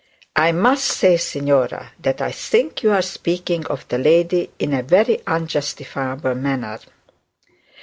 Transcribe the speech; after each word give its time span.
'I 0.35 0.53
must 0.53 0.85
say, 0.85 1.15
signora, 1.15 1.91
that 1.99 2.21
I 2.23 2.31
think 2.31 2.81
you 2.81 2.89
are 2.91 3.03
speaking 3.03 3.67
of 3.67 3.87
the 3.89 3.99
lady 3.99 4.49
in 4.57 4.73
a 4.73 4.81
very 4.81 5.21
unjustifiable 5.27 6.33
manner.' 6.33 6.79